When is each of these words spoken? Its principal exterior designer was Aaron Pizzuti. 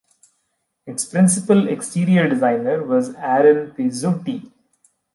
Its 0.87 1.05
principal 1.05 1.67
exterior 1.69 2.27
designer 2.27 2.83
was 2.83 3.13
Aaron 3.13 3.69
Pizzuti. 3.69 4.51